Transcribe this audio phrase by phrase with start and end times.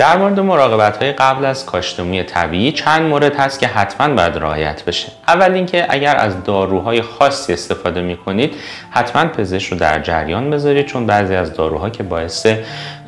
[0.00, 4.36] در مورد مراقبت های قبل از کاشت موی طبیعی چند مورد هست که حتما باید
[4.36, 5.08] رعایت بشه.
[5.28, 8.54] اول اینکه اگر از داروهای خاصی استفاده می کنید
[8.90, 12.46] حتما پزشک رو در جریان بذارید چون بعضی از داروها که باعث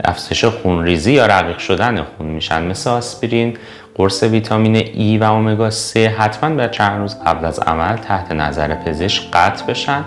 [0.04, 3.56] افزایش خونریزی یا رقیق شدن خون میشن مثل آسپرین
[3.94, 8.74] قرص ویتامین ای و امگا 3 حتما باید چند روز قبل از عمل تحت نظر
[8.74, 10.04] پزشک قطع بشن.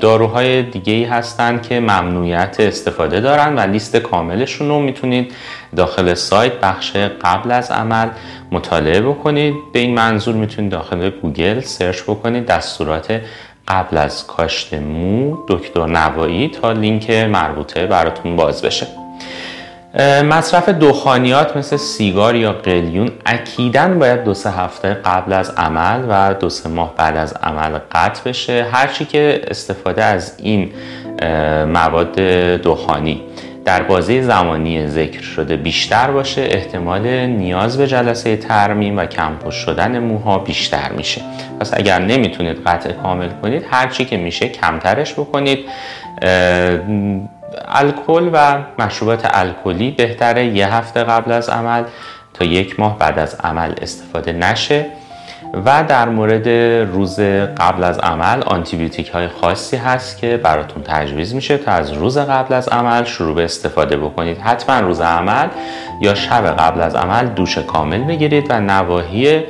[0.00, 5.32] داروهای دیگه ای هستن که ممنوعیت استفاده دارن و لیست کاملشون رو می‌تونید
[5.76, 8.08] داخل سایت بخش قبل از عمل
[8.52, 9.54] مطالعه بکنید.
[9.72, 13.20] به این منظور می‌تونید داخل گوگل search بکنید دستورات
[13.68, 18.86] قبل از کاشت مو دکتر نوایی تا لینک مربوطه براتون باز بشه.
[20.02, 26.34] مصرف دخانیات مثل سیگار یا قلیون اکیدا باید دو سه هفته قبل از عمل و
[26.34, 28.66] دو سه ماه بعد از عمل قطع بشه.
[28.72, 30.70] هرچی که استفاده از این
[31.66, 32.12] مواد
[32.62, 33.22] دخانی
[33.64, 39.98] در بازه زمانی ذکر شده بیشتر باشه احتمال نیاز به جلسه ترمیم و کمپوش شدن
[39.98, 41.22] موها بیشتر میشه.
[41.60, 45.58] پس اگر نمی‌تونید قطع کامل کنید هرچی که میشه کمترش بکنید.
[47.68, 51.84] الکل و مشروبات الکلی بهتره یه هفته قبل از عمل
[52.34, 54.86] تا یک ماه بعد از عمل استفاده نشه.
[55.66, 56.48] و در مورد
[56.88, 57.20] روز
[57.56, 62.54] قبل از عمل آنتیبیوتیک های خاصی هست که براتون تجویز میشه تا از روز قبل
[62.54, 64.38] از عمل شروع به استفاده بکنید.
[64.38, 65.48] حتما روز عمل
[66.00, 69.42] یا شب قبل از عمل دوش کامل بگیرید و نواحی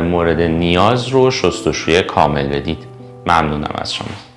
[0.00, 2.78] مورد نیاز رو شستشوی کامل بدید.
[3.26, 4.29] ممنونم از شما.